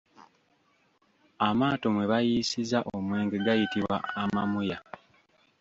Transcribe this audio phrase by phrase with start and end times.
[1.47, 4.77] Amaato mwe bayiisiza omwenge gayitibwa amamuya.